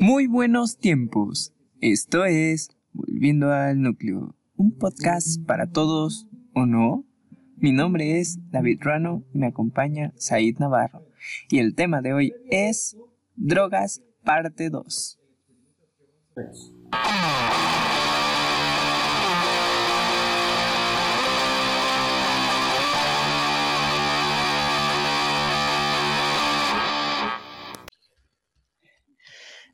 [0.00, 1.54] Muy buenos tiempos.
[1.80, 7.04] Esto es Volviendo al Núcleo, un podcast para todos o no.
[7.56, 11.06] Mi nombre es David Rano y me acompaña Said Navarro.
[11.48, 12.96] Y el tema de hoy es
[13.36, 15.20] Drogas, parte 2.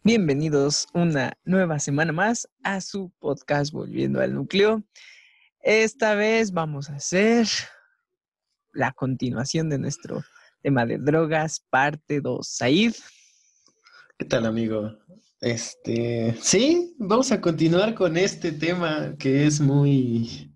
[0.02, 4.82] Bienvenidos una nueva semana más a su podcast Volviendo al Núcleo.
[5.60, 7.46] Esta vez vamos a hacer
[8.72, 10.22] la continuación de nuestro
[10.62, 12.48] tema de drogas, parte 2.
[12.48, 12.94] Said.
[14.18, 14.90] ¿Qué tal, amigo?
[15.42, 20.50] Este, sí, vamos a continuar con este tema que es muy,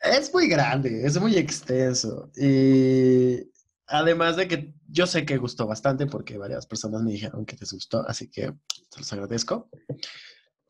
[0.00, 2.30] es muy grande, es muy extenso.
[2.34, 3.51] Y
[3.92, 7.74] Además de que yo sé que gustó bastante porque varias personas me dijeron que les
[7.74, 8.50] gustó, así que
[8.88, 9.68] se los agradezco.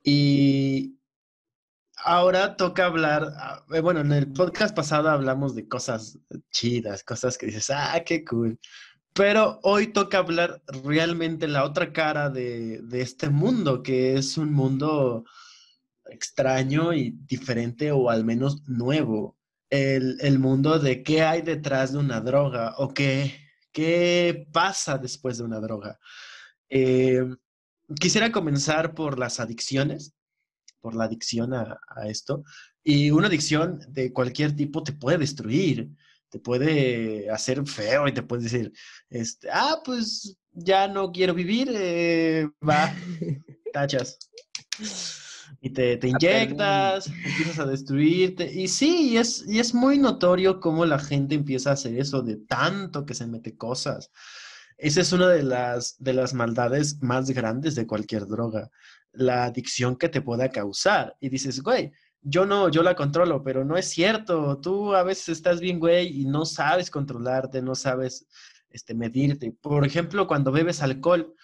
[0.03, 0.99] Y
[1.99, 6.19] ahora toca hablar, ah, eh, bueno, en el podcast pasado hablamos de cosas
[6.51, 8.59] chidas, cosas que dices, ah, qué cool.
[9.13, 14.53] Pero hoy toca hablar realmente la otra cara de, de este mundo, que es un
[14.53, 15.25] mundo
[16.07, 19.39] extraño y diferente o al menos nuevo
[19.73, 23.35] el, mundo de qué hay detrás de una droga o qué,
[23.73, 25.99] qué pasa después de una droga.
[26.69, 27.25] Eh,
[27.99, 30.13] quisiera comenzar por las adicciones,
[30.81, 32.45] por la adicción a, esto.
[32.85, 35.89] Y una adicción de cualquier tipo te puede destruir,
[36.29, 38.73] te puede hacer feo y te puede decir,
[39.09, 42.95] este, ah, pues ya no quiero vivir, eh, va,
[43.73, 44.19] tachas
[45.65, 48.53] y te, te inyectas, empiezas a destruirte.
[48.53, 52.21] Y sí, y es, y es muy notorio cómo la gente empieza a hacer eso
[52.21, 54.11] de tanto que se mete cosas.
[54.77, 58.73] Esa es una de las, de las maldades más grandes de cualquier droga,
[59.13, 61.17] la adicción que te pueda causar.
[61.21, 64.59] Y dices, güey, yo no, yo la controlo, pero no es cierto.
[64.59, 68.27] Tú a veces estás bien, güey, y no sabes controlarte, no sabes
[68.73, 69.53] este, medirte.
[69.61, 71.35] Por ejemplo, cuando bebes alcohol,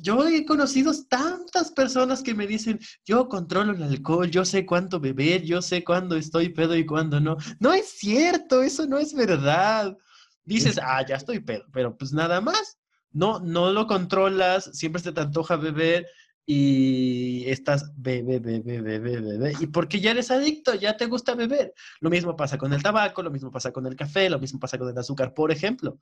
[0.00, 5.00] yo he conocido tantas personas que me dicen, yo controlo el alcohol, yo sé cuánto
[5.00, 7.36] beber, yo sé cuándo estoy pedo y cuándo no.
[7.60, 9.96] No es cierto, eso no es verdad.
[10.44, 12.78] Dices, ah, ya estoy pedo, pero pues nada más.
[13.12, 16.06] No, no lo controlas, siempre se te antoja beber
[16.44, 21.72] y estás bebe, bebe, bebe, bebe, y porque ya eres adicto, ya te gusta beber.
[22.00, 24.76] Lo mismo pasa con el tabaco, lo mismo pasa con el café, lo mismo pasa
[24.76, 25.98] con el azúcar, por ejemplo.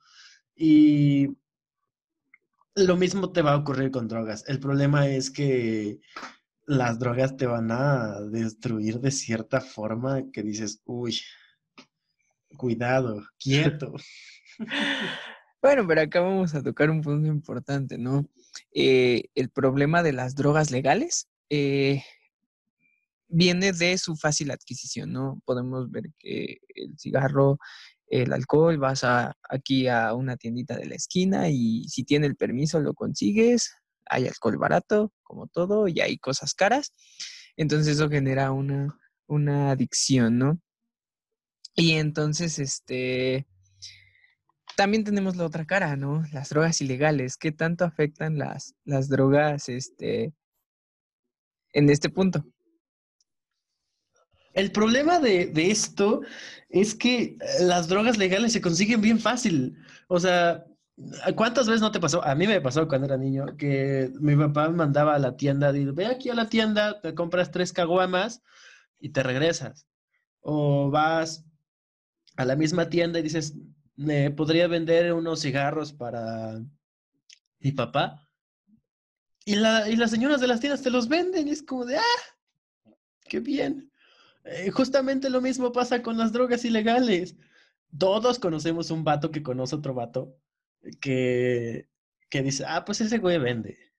[0.63, 1.35] Y
[2.75, 4.47] lo mismo te va a ocurrir con drogas.
[4.47, 5.99] El problema es que
[6.67, 11.19] las drogas te van a destruir de cierta forma que dices, uy,
[12.55, 13.93] cuidado, quieto.
[15.63, 18.27] Bueno, pero acá vamos a tocar un punto importante, ¿no?
[18.73, 22.03] Eh, el problema de las drogas legales eh,
[23.27, 25.39] viene de su fácil adquisición, ¿no?
[25.45, 27.59] Podemos ver que el cigarro
[28.11, 32.35] el alcohol, vas a, aquí a una tiendita de la esquina y si tiene el
[32.35, 33.73] permiso lo consigues,
[34.05, 36.93] hay alcohol barato, como todo, y hay cosas caras.
[37.55, 40.59] Entonces eso genera una, una adicción, ¿no?
[41.73, 43.47] Y entonces, este,
[44.75, 46.23] también tenemos la otra cara, ¿no?
[46.33, 47.37] Las drogas ilegales.
[47.37, 50.33] ¿Qué tanto afectan las, las drogas, este,
[51.71, 52.43] en este punto?
[54.53, 56.21] El problema de, esto
[56.69, 59.77] es que las drogas legales se consiguen bien fácil.
[60.07, 60.65] O sea,
[61.35, 62.23] ¿cuántas veces no te pasó?
[62.23, 65.91] A mí me pasó cuando era niño que mi papá mandaba a la tienda, dice,
[65.91, 68.41] ve aquí a la tienda, te compras tres caguamas
[68.99, 69.87] y te regresas.
[70.41, 71.45] O vas
[72.35, 73.55] a la misma tienda y dices,
[73.95, 76.59] ¿me podría vender unos cigarros para
[77.59, 78.27] mi papá?
[79.45, 82.93] Y, y las señoras de las tiendas te los venden y es como de, ah,
[83.25, 83.90] qué bien.
[84.43, 87.35] Eh, justamente lo mismo pasa con las drogas ilegales.
[87.97, 90.37] Todos conocemos un vato que conoce otro vato
[90.99, 91.87] que,
[92.29, 93.91] que dice, ah, pues ese güey vende.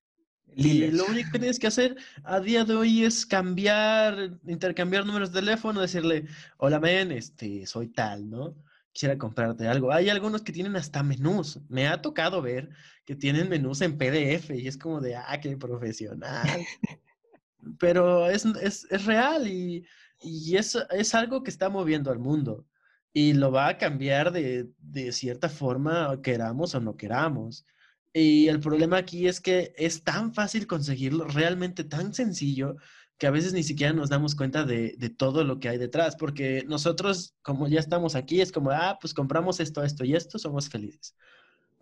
[0.55, 5.33] Y lo único que tienes que hacer a día de hoy es cambiar, intercambiar números
[5.33, 6.27] de teléfono, decirle,
[6.59, 8.55] hola men, este, soy tal, ¿no?
[8.93, 9.93] Quisiera comprarte algo.
[9.93, 11.61] Hay algunos que tienen hasta menús.
[11.69, 12.69] Me ha tocado ver
[13.07, 16.47] que tienen menús en PDF y es como de, ah, qué profesional.
[17.79, 19.87] Pero es, es, es real y
[20.23, 22.67] y eso es algo que está moviendo al mundo
[23.13, 27.67] y lo va a cambiar de, de cierta forma, queramos o no queramos.
[28.15, 32.77] Y el problema aquí es que es tan fácil conseguirlo, realmente tan sencillo,
[33.19, 36.17] que a veces ni siquiera nos damos cuenta de, de, todo lo que hay detrás,
[36.17, 40.39] porque nosotros, como ya estamos aquí, es como, ah, pues compramos esto, esto y esto,
[40.39, 41.15] somos felices.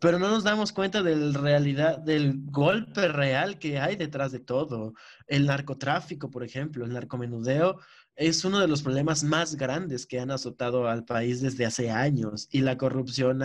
[0.01, 4.95] pero no nos damos cuenta del realidad, del golpe real que hay detrás de todo.
[5.27, 7.79] El narcotráfico, por ejemplo, el narcomenudeo
[8.21, 12.49] es uno de los problemas más grandes que han azotado al país desde hace años
[12.51, 13.41] y la corrupción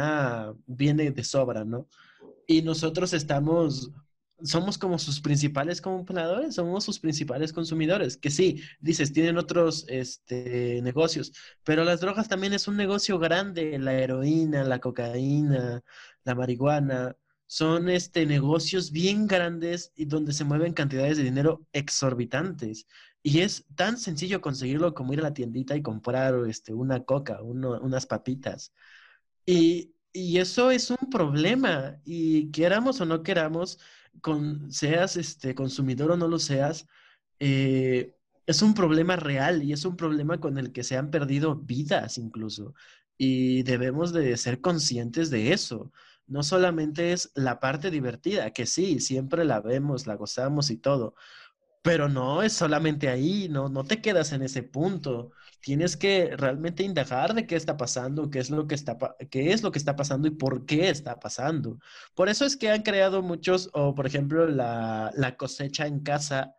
[0.68, 1.88] viene de sobra, ¿no?
[2.46, 3.92] Y nosotros estamos
[4.44, 10.82] somos como sus principales compradores, somos sus principales consumidores, que sí, dices, tienen otros este,
[10.84, 11.32] negocios,
[11.64, 15.84] pero las drogas también es un negocio grande, la heroína, la cocaína,
[16.26, 17.16] la marihuana,
[17.48, 22.88] son este, negocios bien grandes y donde se mueven cantidades de dinero exorbitantes.
[23.28, 27.42] Y es tan sencillo conseguirlo como ir a la tiendita y comprar este, una coca,
[27.42, 28.72] unas papitas.
[29.48, 32.00] Y, y eso es un problema.
[32.06, 33.80] Y queramos o no queramos,
[34.22, 36.88] con, seas este, consumidor o no lo seas,
[37.40, 41.56] eh, es un problema real y es un problema con el que se han perdido
[41.56, 42.76] vidas incluso.
[43.18, 45.92] Y debemos de ser conscientes de eso.
[46.28, 51.16] No solamente es la parte divertida, que sí, siempre la vemos, la gozamos y todo,
[51.86, 55.32] pero no es solamente ahí, no, no te quedas en ese punto.
[55.60, 58.98] Tienes que realmente indagar de qué está pasando, qué es lo que está,
[59.30, 61.78] qué es lo que está pasando y por qué está pasando.
[62.16, 66.56] Por eso es que han creado muchos, o por ejemplo, la, cosecha en casa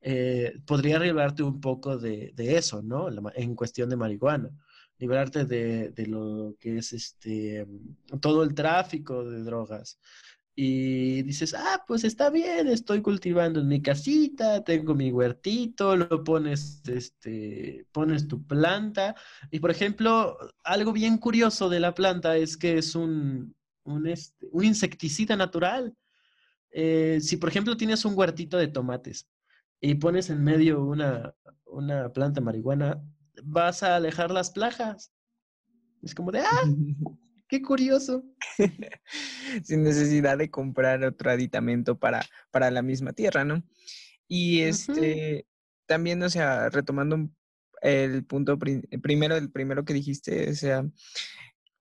[0.00, 3.08] eh, podría librarte un poco de, eso, ¿no?
[3.34, 4.50] en cuestión de marihuana.
[4.98, 7.66] Librarte de, de, lo que es este
[8.20, 9.98] todo el tráfico de drogas
[10.60, 16.24] y dices, ah, pues está bien, estoy cultivando en mi casita, tengo mi huertito, lo
[16.24, 19.14] pones, este, pones tu planta.
[19.52, 24.48] Y por ejemplo, algo bien curioso de la planta es que es un, un, este,
[24.60, 25.94] insecticida natural.
[26.72, 29.28] Eh, si por ejemplo tienes un huertito de tomates
[29.80, 33.00] y pones en medio una, una planta marihuana,
[33.44, 35.12] vas a alejar las plagas.
[36.02, 36.64] Es como de, ah,
[37.48, 38.24] Qué curioso.
[39.64, 43.62] Sin necesidad de comprar otro aditamento para, para la misma tierra, ¿no?
[44.28, 45.46] Y este,
[45.86, 47.30] también, o sea, retomando
[47.80, 50.84] el punto primero, el primero que dijiste, o sea,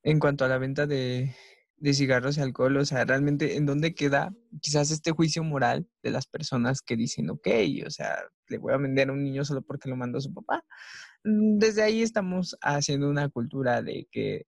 [0.04, 1.36] en cuanto a la venta de,
[1.76, 6.12] de cigarros y alcohol, o sea, realmente en dónde queda quizás este juicio moral de
[6.12, 7.48] las personas que dicen, ok,
[7.86, 8.18] o sea,
[8.48, 10.64] le voy a vender a un niño solo porque lo mandó su papá.
[11.24, 14.46] Mm, desde ahí estamos haciendo una cultura de que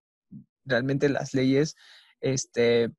[0.66, 1.76] realmente las leyes,
[2.22, 2.92] este,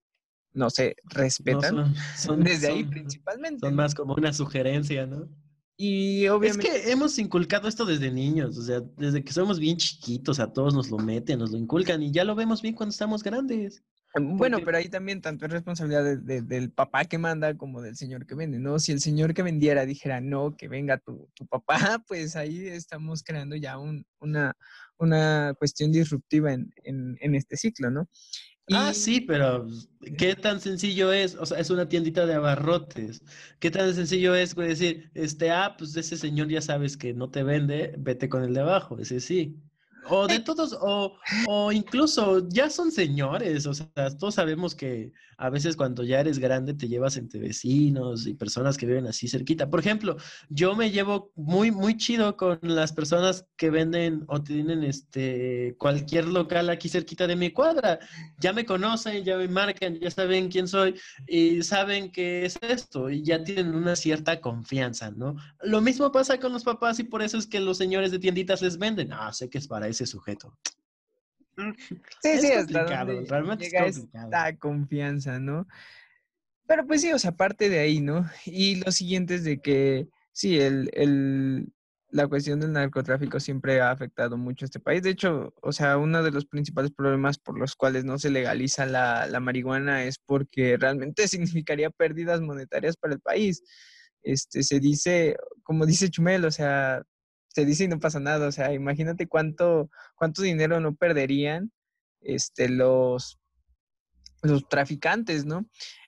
[0.52, 1.94] no se respetan.
[2.16, 3.66] son, desde ahí principalmente.
[3.66, 5.28] Son más como una sugerencia, ¿no?
[5.76, 6.68] Y obviamente...
[6.68, 10.52] Es que hemos inculcado esto desde niños, o sea, desde que somos bien chiquitos, a
[10.52, 13.82] todos nos lo meten, nos lo inculcan y ya lo vemos bien cuando estamos grandes.
[14.14, 18.26] Em, bueno, pero ahí también tanto es responsabilidad del papá que manda como del señor
[18.26, 18.78] que vende, ¿no?
[18.78, 21.74] Si el señor que vendiera dijera no, que venga tu, tu papá,
[22.08, 24.56] pues ahí estamos creando ya un, una,
[24.98, 28.08] una cuestión disruptiva en, en, este ciclo, ¿no?
[28.72, 29.66] Ah, sí, pero
[30.16, 31.34] ¿qué tan sencillo es?
[31.34, 33.20] O sea, es una tiendita de abarrotes.
[33.58, 37.42] ¿Qué tan sencillo es decir, este, ah, pues ese señor ya sabes que no te
[37.42, 39.56] vende, vete con el de abajo, ese sí.
[40.08, 41.17] O de todos, o,
[41.47, 43.88] o, incluso ya son señores, o sea,
[44.19, 48.76] todos sabemos que a veces cuando ya eres grande te llevas entre vecinos y personas
[48.76, 49.70] que viven así cerquita.
[49.70, 50.19] Por ejemplo,
[50.50, 56.26] yo me llevo muy, muy chido con las personas que venden o tienen este cualquier
[56.26, 58.00] local aquí cerquita de mi cuadra.
[58.38, 60.94] Ya me conocen, ya me marcan, ya saben quién soy
[61.26, 65.36] y saben qué es esto y ya tienen una cierta confianza, ¿no?
[65.63, 68.60] Lo mismo pasa con los papás y por eso es que los señores de tienditas
[68.60, 69.10] les venden.
[69.15, 70.56] Ah, sé que es para ese sujeto.
[71.56, 71.73] Mm,
[72.23, 75.67] sí, sí, es realmente llega es esta confianza, ¿no?
[76.67, 78.31] Pero pues sí, o sea, aparte de ahí, ¿no?
[78.47, 81.73] Y lo siguiente es de que sí, el, el,
[82.11, 85.03] la cuestión del narcotráfico siempre ha afectado mucho a este país.
[85.03, 88.87] De hecho, o sea, uno de los principales problemas por los cuales no se legaliza
[88.87, 91.27] la, la marihuana es porque realmente
[91.65, 93.63] significaría pérdidas monetarias para el país.
[94.23, 97.03] Este, se dice, como dice Chumel, o sea,
[97.52, 98.48] se dice y no pasa nada.
[98.48, 101.72] O sea, imagínate cuánto, cuánto dinero no perderían
[102.20, 103.38] este, los,
[104.42, 105.66] los traficantes, ¿no?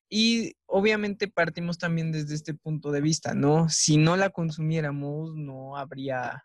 [0.08, 3.68] Y obviamente partimos también desde este punto de vista, ¿no?
[3.70, 6.44] Si no la consumiéramos, no habría...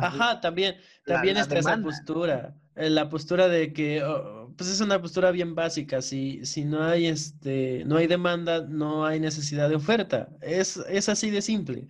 [0.00, 5.00] Ajá, también, también está esa postura, eh, la postura de que, oh, pues es una
[5.00, 9.76] postura bien básica, si, si no hay este, no hay demanda, no hay necesidad de
[9.76, 11.86] oferta, es, es así de simple.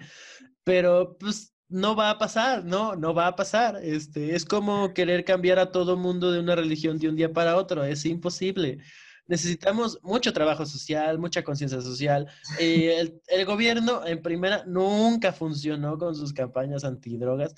[0.62, 3.76] Pero pues no va a pasar, no, no va a pasar.
[3.82, 7.56] Este, es como querer cambiar a todo mundo de una religión de un día para
[7.56, 8.78] otro, es imposible.
[9.26, 12.26] Necesitamos mucho trabajo social, mucha conciencia social.
[12.58, 17.54] el, el, gobierno, en primera, nunca funcionó con sus campañas antidrogas.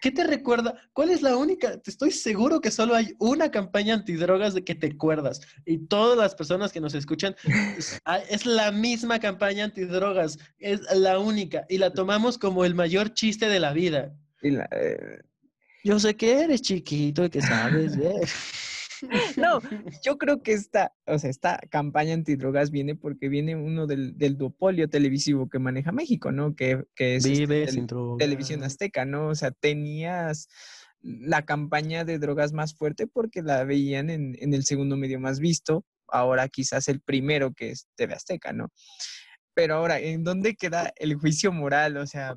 [0.00, 0.74] ¿Qué te recuerda?
[0.92, 1.78] ¿Cuál es la única?
[1.78, 5.40] Te estoy seguro que solo hay una campaña antidrogas de que te acuerdas.
[5.66, 7.34] Y todas las personas que nos escuchan,
[7.76, 10.38] es, es la misma campaña antidrogas.
[10.58, 11.66] Es la única.
[11.68, 14.14] Y la tomamos como el mayor chiste de la vida.
[14.42, 15.20] Eh,
[15.84, 18.20] yo sé que eres chiquito y que sabes, ¿eh?
[19.36, 19.60] No,
[20.02, 24.36] yo creo que esta, o sea, esta campaña antidrogas viene porque viene uno del, del
[24.36, 26.54] duopolio televisivo que maneja México, ¿no?
[26.54, 27.66] Que, que es este,
[28.18, 29.28] televisión azteca, ¿no?
[29.28, 30.48] O sea, tenías
[31.00, 35.40] la campaña de drogas más fuerte porque la veían en, en el segundo medio más
[35.40, 38.68] visto, ahora quizás el primero que es TV Azteca, ¿no?
[39.54, 41.96] Pero ahora, ¿en dónde queda el juicio moral?
[41.96, 42.36] O sea,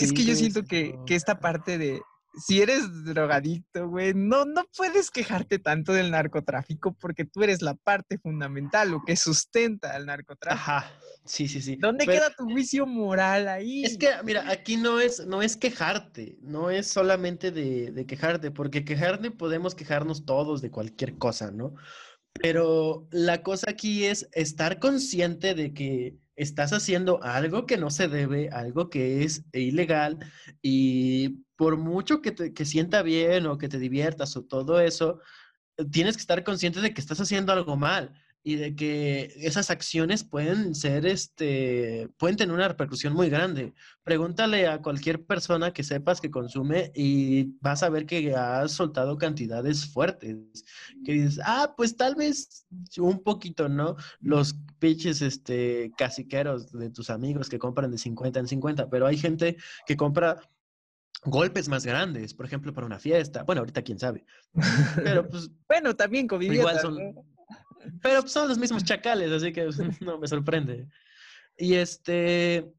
[0.00, 2.00] es que yo siento que, esta parte de,
[2.36, 7.74] si eres drogadicto, güey, no, no puedes quejarte tanto del narcotráfico porque tú eres la
[7.74, 10.60] parte fundamental, lo que sustenta al narcotráfico.
[10.60, 10.92] Ajá,
[11.24, 11.76] sí, sí, sí.
[11.76, 13.84] ¿Dónde queda tu juicio moral ahí?
[13.84, 18.50] Es que, mira, aquí no es, no es quejarte, no es solamente de, de quejarte,
[18.50, 21.74] porque quejarte podemos quejarnos todos de cualquier cosa, ¿no?
[22.34, 28.08] Pero la cosa aquí es estar consciente de que estás haciendo algo que no se
[28.08, 30.18] debe, algo que es ilegal
[30.62, 35.20] y por mucho que te que sienta bien o que te diviertas o todo eso,
[35.90, 38.12] tienes que estar consciente de que estás haciendo algo mal
[38.46, 43.74] y de que esas acciones pueden ser, este, pueden tener una repercusión muy grande.
[44.04, 49.18] Pregúntale a cualquier persona que sepas que consume y vas a ver que has soltado
[49.18, 50.36] cantidades fuertes.
[51.04, 52.64] Que dices, ah, pues tal vez
[52.98, 53.96] un poquito, ¿no?
[54.20, 59.18] Los pitches, este, casiqueros de tus amigos que compran de 50 en 50, pero hay
[59.18, 59.56] gente
[59.88, 60.40] que compra
[61.24, 63.42] golpes más grandes, por ejemplo, para una fiesta.
[63.42, 64.24] Bueno, ahorita quién sabe.
[65.02, 65.50] Pero pues.
[65.66, 66.52] bueno, también COVID.
[66.52, 67.35] Igual son.
[68.02, 69.68] Pero son los mismos chacales, así que
[70.00, 70.88] no me sorprende.
[71.56, 72.72] Y este.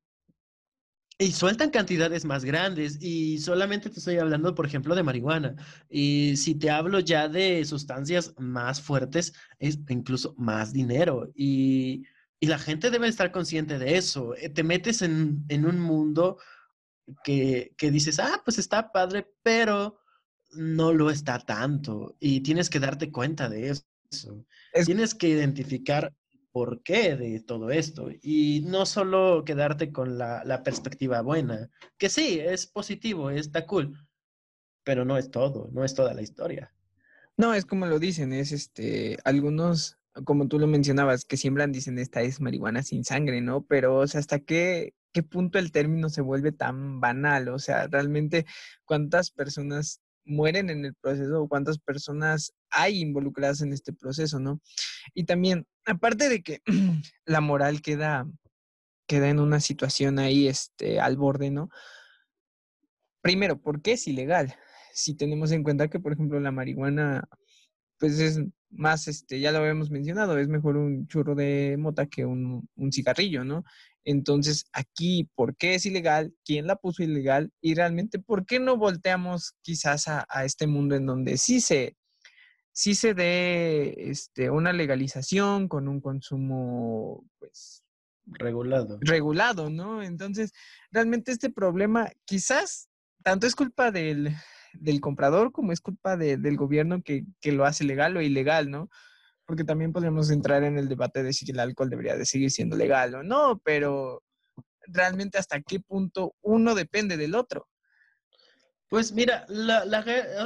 [1.19, 5.55] Y sueltan cantidades más grandes y solamente te estoy hablando, por ejemplo, de marihuana.
[5.89, 11.31] Y si te hablo ya de sustancias más fuertes, es incluso más dinero.
[11.33, 12.03] Y,
[12.39, 14.35] y la gente debe estar consciente de eso.
[14.35, 16.37] Eh, te metes en, en un mundo
[17.23, 19.99] que, que dices, ah, pues está padre, pero
[20.51, 22.15] no lo está tanto.
[22.19, 23.83] Y tienes que darte cuenta de eso.
[24.85, 26.13] Tienes que identificar
[26.51, 32.09] por qué de todo esto y no solo quedarte con la, la, perspectiva buena, que
[32.09, 33.95] sí, es positivo, está cool,
[34.83, 36.73] pero no es todo, no es toda la historia.
[37.37, 41.99] No, es como lo dicen, es este, algunos, como tú lo mencionabas, que siembran, dicen,
[41.99, 43.63] esta es marihuana sin sangre, ¿no?
[43.63, 47.49] Pero, o sea, ¿hasta qué, qué punto el término se vuelve tan banal?
[47.49, 48.47] O sea, realmente,
[48.85, 54.61] ¿cuántas personas mueren en el proceso o cuántas personas hay involucradas en este proceso, ¿no?
[55.13, 56.61] Y también, aparte de que
[57.25, 58.27] la moral queda,
[59.07, 61.69] queda en una situación ahí este, al borde, ¿no?
[63.21, 64.55] Primero, ¿por qué es ilegal?
[64.93, 67.27] Si tenemos en cuenta que, por ejemplo, la marihuana,
[67.97, 72.25] pues es más, este, ya lo habíamos mencionado, es mejor un churro de mota que
[72.25, 73.63] un, un cigarrillo, ¿no?
[74.07, 76.33] Entonces, aquí, ¿por qué es ilegal?
[76.45, 77.51] ¿Quién la puso ilegal?
[77.59, 81.97] Y realmente, ¿por qué no volteamos quizás a, este mundo en donde sí se,
[82.71, 87.83] sí se dé este, una legalización con un consumo, pues...
[88.27, 88.97] Regulado.
[89.01, 90.01] Regulado, ¿no?
[90.01, 90.53] Entonces,
[90.89, 92.87] realmente este problema quizás
[93.23, 94.33] tanto es culpa del,
[94.71, 98.89] del comprador como es culpa del gobierno que, que lo hace legal o ilegal, ¿no?
[99.47, 102.75] Porque también podríamos entrar en el debate de si el alcohol debería de seguir siendo
[102.75, 104.21] legal o no, pero
[104.81, 107.67] realmente hasta qué punto uno depende del otro.
[108.89, 109.83] Pues mira, la,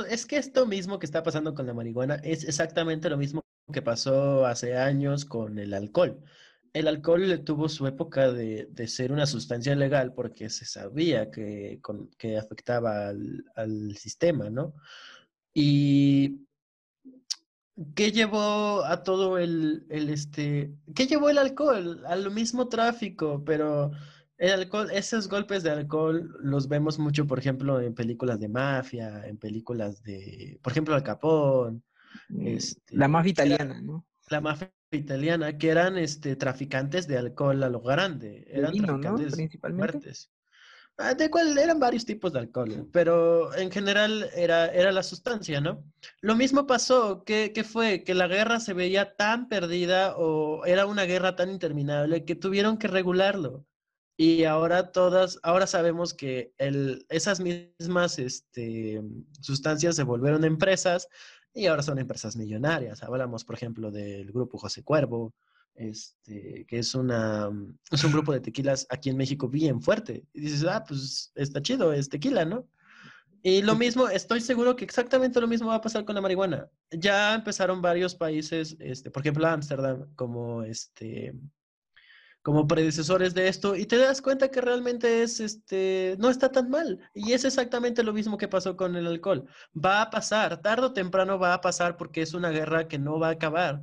[0.10, 3.44] es que esto mismo que está pasando con la marihuana es exactamente lo mismo
[3.74, 6.24] que pasó hace años con el alcohol.
[6.74, 11.82] El alcohol tuvo su época de, de ser una sustancia legal porque se sabía que,
[12.18, 14.76] que afectaba al, al sistema, ¿no?
[15.54, 16.48] Y
[17.96, 22.04] ¿Qué llevó a todo el, el, este, qué llevó el alcohol?
[22.06, 23.92] Al mismo tráfico, pero
[24.38, 29.26] el alcohol, esos golpes de alcohol los vemos mucho, por ejemplo, en películas de mafia,
[29.28, 31.84] en películas de, por ejemplo, Al Capón.
[32.30, 34.06] Mm, este, la mafia italiana, ¿no?
[34.30, 38.46] La mafia italiana, que eran este, traficantes de alcohol a lo grande.
[38.50, 40.10] Eran traficantes Principalmente.
[40.10, 40.41] Ah,
[41.18, 45.84] de cual eran varios tipos de alcohol, pero en general era, era la sustancia, ¿no?
[46.22, 50.86] Lo mismo pasó, que, que, fue que la guerra se veía tan perdida o era
[50.86, 53.66] una guerra tan interminable que tuvieron que regularlo.
[54.18, 59.02] Y ahora todas, ahora sabemos que el, esas mismas este,
[59.40, 61.08] sustancias se volvieron empresas
[61.54, 63.02] y ahora son empresas millonarias.
[63.02, 65.34] Hablamos, por ejemplo, del grupo José Cuervo,
[65.76, 67.50] este, que es, una,
[67.92, 70.26] es un grupo de tequilas aquí en México bien fuerte.
[70.34, 72.68] Y dices, ah, pues está chido, es tequila, ¿no?
[73.44, 76.70] Y lo mismo, estoy seguro que exactamente lo mismo va a pasar con la marihuana.
[76.92, 81.34] Ya empezaron varios países, este, por ejemplo, Ámsterdam, como este,
[82.44, 86.70] como predecesores de esto y te das cuenta que realmente es, este, no está tan
[86.70, 87.00] mal.
[87.14, 89.48] Y es exactamente lo mismo que pasó con el alcohol.
[89.74, 93.20] Va a pasar, tarde o temprano va a pasar porque es una guerra que no
[93.20, 93.82] va a acabar.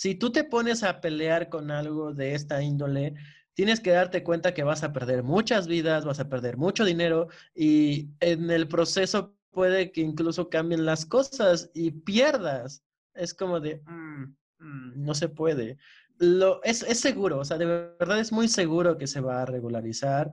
[0.00, 3.16] Si tú te pones a pelear con algo de esta índole,
[3.52, 7.28] tienes que darte cuenta que vas a perder muchas vidas, vas a perder mucho dinero
[7.54, 12.82] y en el proceso puede que incluso cambien las cosas y pierdas.
[13.12, 14.22] Es como de, mm,
[14.60, 15.76] mm, no se puede
[16.16, 20.32] lo, es, seguro, o sea, de verdad es muy seguro que se va a regularizar.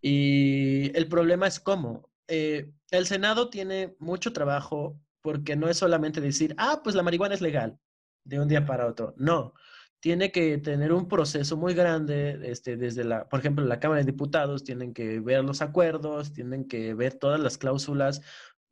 [0.00, 2.08] Y el problema es cómo.
[2.28, 7.34] Eh, el Senado tiene mucho trabajo porque no es solamente decir, ah, pues la marihuana
[7.34, 7.76] es legal
[8.24, 9.14] de un día para otro.
[9.16, 9.54] No,
[10.00, 14.10] tiene que tener un proceso muy grande, este, desde la, por ejemplo, la Cámara de
[14.10, 18.22] Diputados tienen que ver los acuerdos, tienen que ver todas las cláusulas,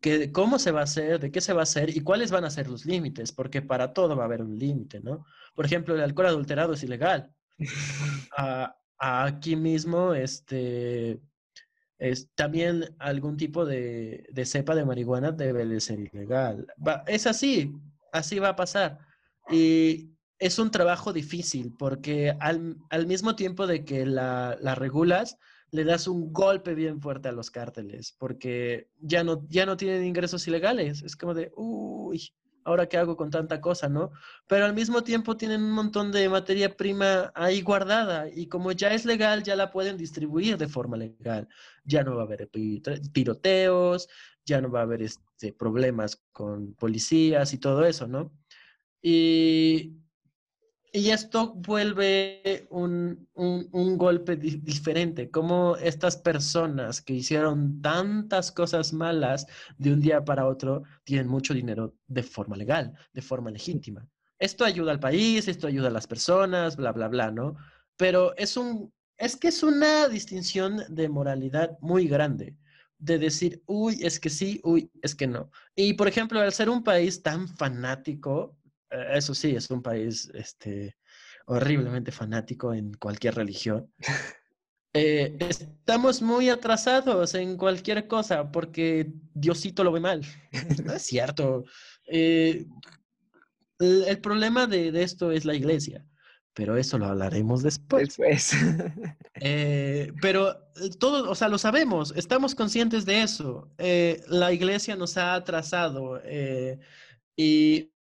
[0.01, 2.45] que, cómo se va a hacer, de qué se va a hacer y cuáles van
[2.45, 5.27] a ser los límites, porque para todo va a haber un límite, ¿no?
[5.55, 7.31] Por ejemplo, el alcohol adulterado es ilegal.
[8.99, 11.21] aquí mismo, este,
[11.99, 16.67] es, también algún tipo de, de, cepa de marihuana debe de ser ilegal.
[17.07, 17.73] es así,
[18.13, 19.08] así va a pasar.
[19.51, 25.39] Y es un trabajo difícil porque al, al mismo tiempo de que la, la regulas,
[25.71, 30.05] le das un golpe bien fuerte a los cárteles, porque ya no, ya no tienen
[30.05, 31.03] ingresos ilegales.
[31.03, 32.33] Es como de, uy,
[32.65, 34.13] ahora qué hago con tanta cosa, ¿no?
[34.47, 38.93] Pero al mismo tiempo tienen un montón de materia prima ahí guardada y como ya
[38.93, 41.49] es legal, ya la pueden distribuir de forma legal.
[41.85, 42.49] Ya no va a haber
[43.13, 44.09] tiroteos,
[44.45, 48.33] ya no va a haber este, problemas con policías y todo eso, ¿no?
[49.03, 49.99] Y
[50.93, 53.29] y esto vuelve un,
[53.97, 60.83] golpe diferente, como estas personas que hicieron tantas cosas malas de un día para otro
[61.05, 64.09] tienen mucho dinero de forma legal, de forma legítima.
[64.39, 67.57] Esto ayuda al país, esto ayuda a las personas, bla, bla, bla, ¿no?
[67.97, 72.57] Pero es un, es que es una distinción de moralidad muy grande,
[72.99, 75.51] de decir, uy, es que sí, uy, es que no.
[75.77, 78.58] Y por ejemplo, al ser un país tan fanático,
[78.91, 80.97] eso sí, es un país este,
[81.47, 83.91] horriblemente fanático en cualquier religión.
[84.95, 90.23] Eh, estamos muy atrasados en cualquier cosa porque Diosito lo ve mal.
[90.85, 91.65] no es cierto.
[92.07, 92.67] Eh,
[93.79, 96.05] el, problema de, esto es la iglesia,
[96.55, 98.17] pero eso lo hablaremos después.
[98.17, 98.53] Después.
[100.23, 100.57] pero
[100.99, 103.71] todo, o sea, lo sabemos, estamos conscientes de eso.
[104.29, 106.21] la iglesia nos ha atrasado
[107.37, 107.93] y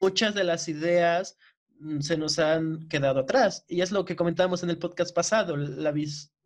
[0.00, 1.36] muchas de las ideas
[1.78, 3.64] mm, se nos han quedado atrás.
[3.68, 5.94] Y es lo que comentamos en el podcast pasado, la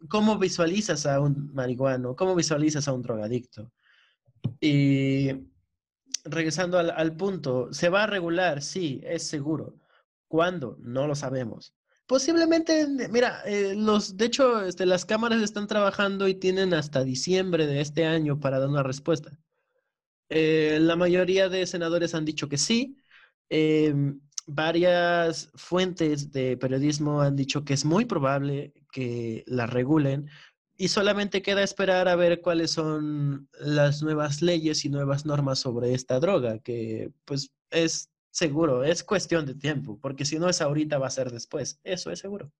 [0.08, 3.72] cómo visualizas a un marihuano, cómo visualizas a un drogadicto.
[4.60, 5.30] Y
[6.24, 8.62] regresando al, punto, ¿se va a regular?
[8.62, 9.78] Sí, es seguro.
[10.28, 10.76] ¿Cuándo?
[10.80, 11.74] No lo sabemos.
[12.06, 17.66] Posiblemente, mira, eh, los, de hecho, este, las cámaras están trabajando y tienen hasta diciembre
[17.66, 19.38] de este año para dar una respuesta.
[20.28, 22.98] Eh, la mayoría de senadores han dicho que sí,
[23.48, 30.28] Em, varias fuentes de periodismo han dicho que es muy probable que la regulen
[30.76, 35.94] y solamente queda esperar a ver cuáles son las nuevas leyes y nuevas normas sobre
[35.94, 40.98] esta droga, que pues es seguro, es cuestión de tiempo, porque si no es ahorita
[40.98, 42.50] va a ser después, eso es seguro.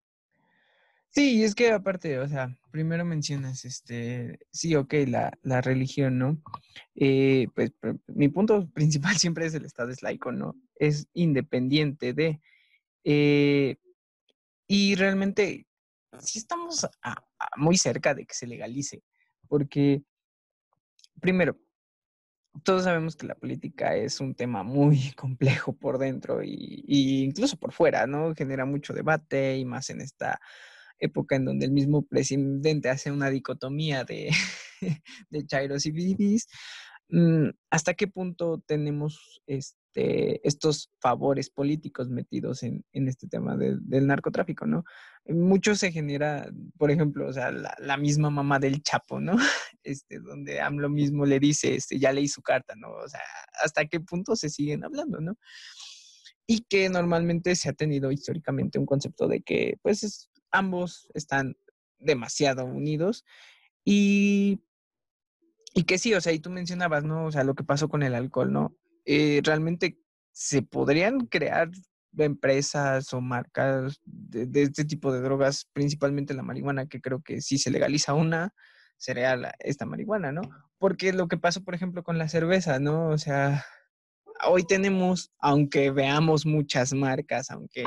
[1.14, 6.42] Sí, es que aparte, o sea, primero mencionas, este, sí, ok, la, la religión, ¿no?
[6.96, 7.70] Eh, pues
[8.08, 10.56] mi punto principal siempre es el Estado es laico, ¿no?
[10.74, 12.40] Es independiente de...
[13.04, 13.76] Eh,
[14.66, 15.68] y realmente
[16.18, 16.84] sí estamos
[17.56, 19.04] muy cerca de que se legalice,
[19.46, 20.02] porque,
[21.20, 21.56] primero,
[22.64, 27.56] todos sabemos que la política es un tema muy complejo por dentro y, y incluso
[27.56, 28.34] por fuera, ¿no?
[28.34, 30.40] Genera mucho debate y más en esta
[31.06, 34.30] época en donde el mismo presidente hace una dicotomía de,
[35.30, 36.46] de Chairos y Bibis,
[37.08, 39.42] mm, ¿hasta qué punto tenemos
[39.94, 44.84] este, estos favores políticos metidos en, este tema del narcotráfico, ¿no?
[45.26, 49.36] Mucho se genera, por ejemplo, o sea, la, misma mamá del Chapo, ¿no?
[49.84, 52.90] Este, donde AMLO mismo le dice, este, ya leí su carta, ¿no?
[52.90, 53.20] O sea,
[53.62, 55.36] ¿hasta qué punto se siguen hablando, ¿no?
[56.46, 61.56] Y que normalmente se ha tenido históricamente un concepto de que, pues, es ambos están
[61.98, 63.24] demasiado unidos
[63.84, 64.62] y,
[65.74, 67.26] y que sí, o sea, y tú mencionabas, ¿no?
[67.26, 68.76] O sea, lo que pasó con el alcohol, ¿no?
[69.04, 69.98] Eh, realmente
[70.32, 71.70] se podrían crear
[72.16, 77.58] empresas o marcas de, este tipo de drogas, principalmente la marihuana, que creo que si
[77.58, 78.54] se legaliza una,
[78.96, 80.42] sería esta marihuana, ¿no?
[80.78, 83.08] Porque lo que pasó, por ejemplo, con la cerveza, ¿no?
[83.08, 83.64] O sea,
[84.46, 87.84] hoy tenemos, aunque veamos muchas marcas, aunque,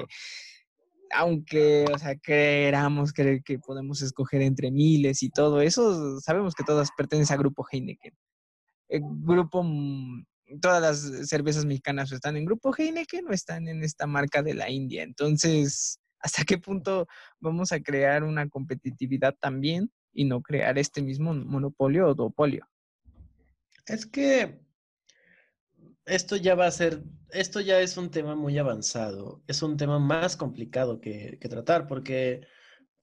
[1.12, 6.63] aunque, o sea, queramos creer que podemos escoger entre miles y todo eso, sabemos que
[6.63, 8.13] todas pertenecen al grupo Heineken.
[8.89, 10.24] El grupo mm,
[10.62, 14.70] todas las cervezas mexicanas están en Grupo Heineken o están en esta marca de la
[14.70, 15.04] India.
[15.04, 17.08] Entonces, ¿hasta qué punto
[17.39, 22.67] vamos a crear una competitividad también y no crear este mismo monopolio o duopolio?
[23.86, 24.60] Es que
[26.08, 30.00] esto ya va a ser, esto ya es un tema muy avanzado, es un tema
[30.00, 32.48] más complicado que, tratar porque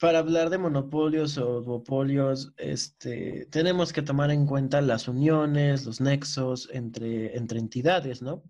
[0.00, 6.00] para hablar de monopolios o duopolios, este, tenemos que tomar en cuenta las uniones, los
[6.00, 8.42] nexos entre, entre entidades, ¿no?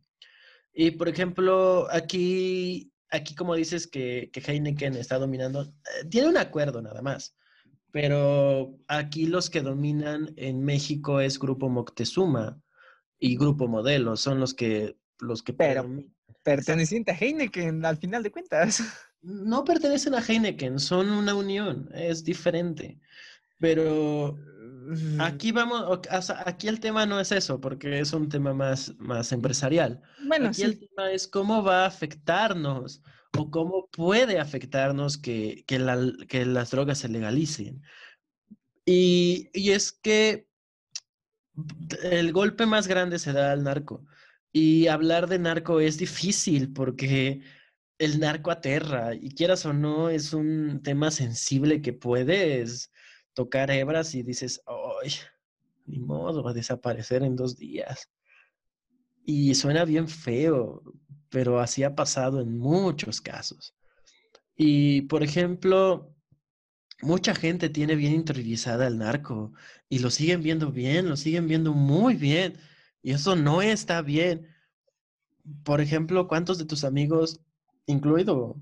[0.72, 6.38] Y por ejemplo, aquí, aquí como dices que, que Heineken está dominando, eh, tiene un
[6.38, 7.36] acuerdo nada más,
[7.92, 12.63] pero aquí los que dominan en México es Grupo Moctezuma
[13.18, 14.96] y Grupo Modelo, son los que...
[15.20, 15.88] Los que pero
[16.42, 18.82] perteneciente a Heineken al final de cuentas.
[19.22, 23.00] no pertenecen a Heineken, son una unión, es diferente.
[23.58, 24.36] Pero
[25.18, 26.00] aquí vamos,
[26.44, 30.02] aquí el tema no es eso, porque es un tema más, más empresarial.
[30.26, 33.02] Bueno, aquí el tema es cómo va a afectarnos
[33.36, 37.82] o cómo puede afectarnos que, que, las drogas se legalicen.
[38.84, 40.46] Y, y es que
[42.02, 44.04] el golpe más grande se da al narco.
[44.52, 47.42] Y hablar de narco es difícil porque
[47.98, 52.92] el narco aterra y quieras o no, es un tema sensible que puedes
[53.34, 55.10] tocar hebras y dices, ay,
[55.86, 58.08] ni modo, va a desaparecer en dos días.
[59.24, 60.82] Y suena bien feo,
[61.30, 63.74] pero así ha pasado en muchos casos.
[64.56, 66.13] Y, por ejemplo,
[67.04, 69.52] mucha gente tiene bien interiorizada el narco
[69.88, 72.58] y lo siguen viendo bien, lo siguen viendo muy bien.
[73.02, 74.48] Y eso no está bien.
[75.62, 77.40] Por ejemplo, ¿cuántos de tus amigos
[77.86, 78.56] incluido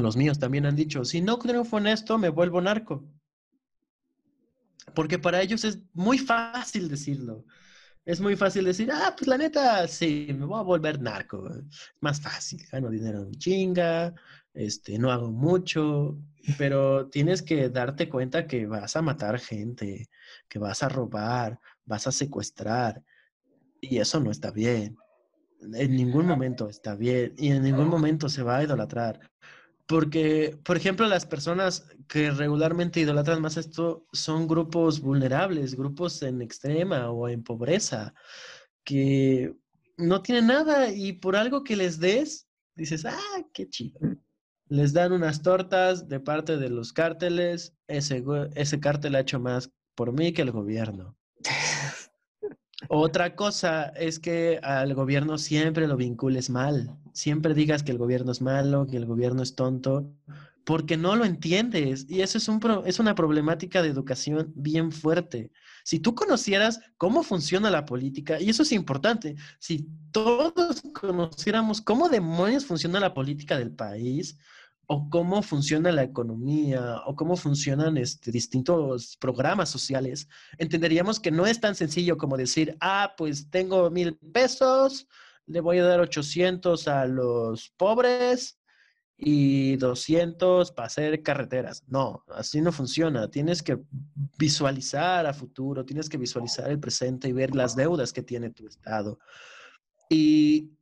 [0.00, 3.04] los míos también han dicho, si no triunfo en esto, me vuelvo narco.
[4.94, 7.44] Porque para ellos es muy fácil decirlo.
[8.04, 11.48] Es muy fácil decir, ah, pues la neta, sí, me voy a volver narco.
[12.00, 14.14] Más fácil, gano dinero en chinga,
[14.54, 16.18] este, no hago mucho,
[16.56, 20.08] pero tienes que darte cuenta que vas a matar gente,
[20.48, 23.02] que vas a robar, vas a secuestrar,
[23.80, 24.96] y eso no está bien
[25.72, 29.20] en ningún momento está bien y en ningún momento se va a idolatrar.
[29.86, 36.40] Porque, por ejemplo, las personas que regularmente idolatran más esto son grupos vulnerables, grupos en
[36.40, 38.14] extrema o en pobreza,
[38.82, 39.54] que
[39.98, 44.00] no tienen nada y por algo que les des, dices, ah, qué chido.
[44.68, 48.24] Les dan unas tortas de parte de los cárteles, ese,
[48.54, 51.16] ese cártel ha hecho más por mí que el gobierno.
[52.88, 56.96] Otra cosa es que al gobierno siempre lo vincules mal.
[57.12, 60.12] Siempre digas que el gobierno es malo, que el gobierno es tonto,
[60.64, 62.06] porque no lo entiendes.
[62.08, 65.50] Y eso es, un es una problemática de educación bien fuerte.
[65.84, 72.08] Si tú conocieras cómo funciona la política, y eso es importante, si todos conociéramos cómo
[72.08, 74.36] demonios funciona la política del país,
[74.86, 81.46] o cómo funciona la economía o cómo funcionan este, distintos programas sociales, entenderíamos que no
[81.46, 85.06] es tan sencillo como decir, ah, pues tengo mil pesos,
[85.46, 88.58] le voy a dar 800 a los pobres
[89.16, 91.84] y 200 para hacer carreteras.
[91.86, 93.30] No, así no funciona.
[93.30, 93.78] Tienes que
[94.38, 98.66] visualizar a futuro, tienes que visualizar el presente y ver las deudas que tiene tu
[98.66, 99.18] Estado.
[100.08, 100.72] Y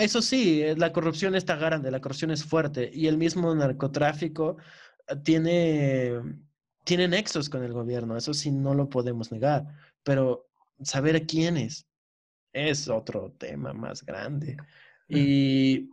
[0.00, 4.56] eso sí, eh, la corrupción está grande, la corrupción es fuerte y el mismo narcotráfico
[5.08, 6.20] ah, tiene,
[6.84, 9.66] tiene nexos con el gobierno, eso sí no lo podemos negar,
[10.02, 10.48] pero
[10.82, 11.86] saber quiénes
[12.52, 14.56] es otro tema más grande.
[15.08, 15.90] Y,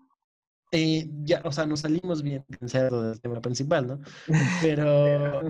[0.72, 4.00] ya, o sea, nos salimos bien del tema principal, ¿no?
[4.62, 5.42] Pero,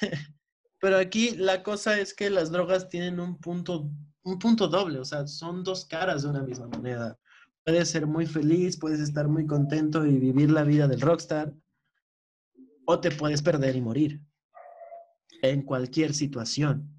[0.80, 3.90] pero aquí la cosa es que las drogas tienen un punto,
[4.24, 7.18] un punto doble, o sea, son dos caras de una misma moneda.
[7.64, 11.52] Puedes ser muy feliz, puedes estar muy contento y vivir la vida del rockstar,
[12.86, 14.20] o te puedes perder y morir
[15.42, 16.92] en cualquier situación.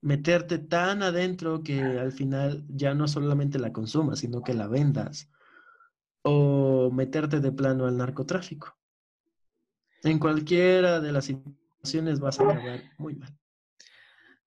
[0.00, 5.30] Meterte tan adentro que al final ya no solamente la consumas, sino que la vendas.
[6.22, 8.76] O meterte de plano al narcotráfico.
[10.02, 13.36] En cualquiera de las situaciones vas a acabar muy mal.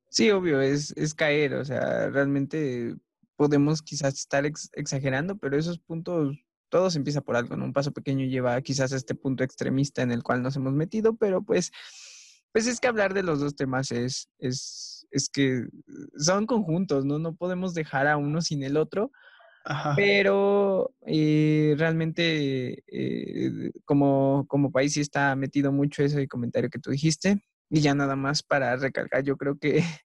[0.09, 2.95] Sí, obvio, es, es caer, o sea, realmente
[3.35, 6.37] podemos quizás estar exagerando, pero esos puntos,
[6.69, 7.65] todo se empieza por algo, ¿no?
[7.65, 11.15] Un paso pequeño lleva quizás a este punto extremista en el cual nos hemos metido,
[11.15, 11.71] pero pues,
[12.53, 15.67] pues es que hablar de los dos temas es, es, es que
[16.17, 17.19] son conjuntos, ¿no?
[17.19, 19.11] No podemos dejar a uno sin el otro.
[19.95, 26.91] Pero eh, realmente eh, como, como país sí está metido mucho ese comentario que tú
[26.91, 27.41] dijiste.
[27.69, 29.83] Y ya nada más para recargar, yo creo que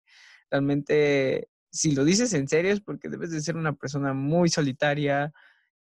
[0.50, 5.32] realmente si lo dices en serio es porque debes de ser una persona muy solitaria,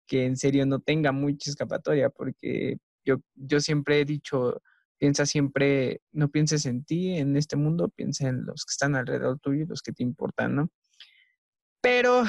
[0.08, 4.62] que en serio no tenga mucha escapatoria, porque yo, yo siempre he dicho,
[4.98, 9.39] piensa siempre, no pienses en ti, en este mundo, piensa en los que están alrededor
[9.39, 10.70] tuyo y los que te importan, ¿no?
[11.82, 12.26] Pero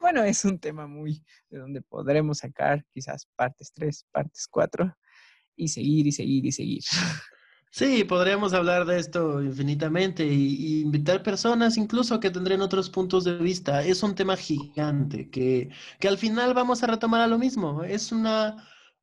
[0.00, 4.96] bueno, es un tema muy de donde podremos sacar quizás partes 3, partes 4
[5.56, 6.82] y seguir y seguir y seguir.
[7.72, 13.36] Sí, podríamos hablar de esto infinitamente y, invitar personas incluso que tendrían otros puntos de
[13.38, 13.84] vista.
[13.84, 17.84] Es un tema gigante que, que al final vamos a retomar a lo mismo.
[17.84, 18.56] Es una,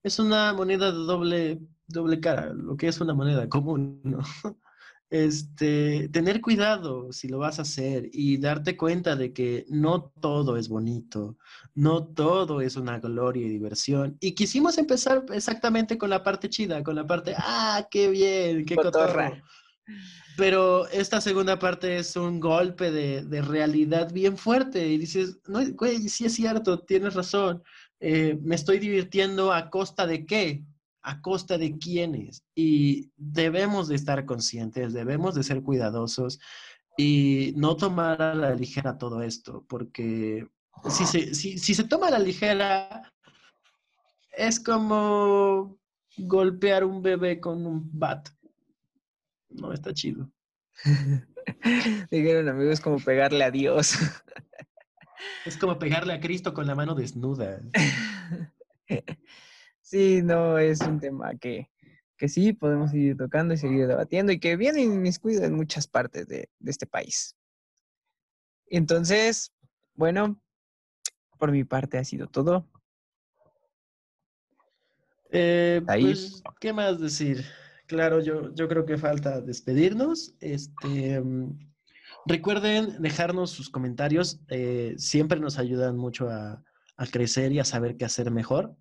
[0.04, 4.20] es una moneda de doble, doble cara, lo que es una moneda común, ¿no?
[5.10, 10.58] este, tener cuidado si lo vas a hacer y darte cuenta de que no todo
[10.58, 11.38] es bonito,
[11.76, 14.18] no todo es una gloria y diversión.
[14.20, 18.76] Y quisimos empezar exactamente con la parte chida, con la parte, ah, qué bien, qué
[18.76, 19.44] cotorra.
[20.36, 25.62] Pero esta segunda parte es un golpe de, de, realidad bien fuerte y dices, no,
[25.74, 27.64] güey, sí es cierto, tienes razón.
[28.00, 30.64] Eh, me estoy divirtiendo a costa de qué?
[31.08, 32.44] A costa de quiénes.
[32.54, 36.40] Y debemos de estar conscientes, debemos de ser cuidadosos
[36.98, 40.46] y no tomar a la ligera todo esto, porque
[40.90, 43.14] si se, si, se toma a la ligera,
[44.36, 45.80] es como
[46.18, 48.28] golpear un bebé con un bat.
[49.50, 50.30] No está chido.
[52.12, 53.98] Dijeron amigo, es como pegarle a Dios.
[55.46, 57.62] Es como pegarle a Cristo con la mano desnuda.
[59.88, 61.72] Sí, no, es un tema que,
[62.18, 66.28] que sí podemos seguir tocando y seguir debatiendo y que viene inmiscuido en muchas partes
[66.28, 67.38] de, este país.
[68.66, 69.54] Entonces,
[69.94, 70.42] bueno,
[71.40, 72.68] por mi parte ha sido todo.
[75.32, 77.46] Eh, pues, ¿qué más decir?
[77.86, 80.36] Claro, yo, yo creo que falta despedirnos.
[80.42, 81.58] Este, mm,
[82.26, 84.42] recuerden dejarnos sus comentarios.
[84.50, 86.62] Eh, siempre nos ayudan mucho a,
[86.98, 88.76] a, crecer y a saber qué hacer mejor.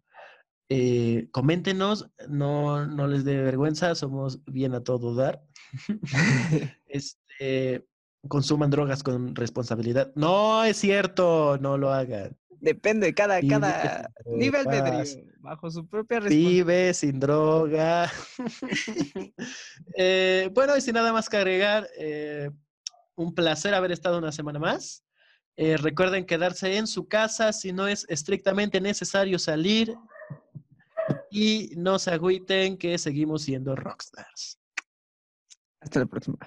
[0.68, 5.42] Eh, coméntenos, no, no les dé vergüenza, somos bien a todo dar.
[6.86, 7.86] este,
[8.28, 10.12] consuman drogas con responsabilidad.
[10.16, 12.36] No es cierto, no lo hagan.
[12.58, 16.50] Depende, cada, cada nivel de bajo su propia responsabilidad.
[16.50, 18.10] Vive sin droga.
[19.98, 22.50] Eh, bueno, y sin nada más que agregar, eh,
[23.14, 25.04] un placer haber estado una semana más.
[25.56, 29.96] recuerden quedarse en su casa si no es estrictamente necesario salir
[31.30, 34.58] y no se agüiten que seguimos siendo rockstars.
[35.80, 36.38] Hasta la próxima.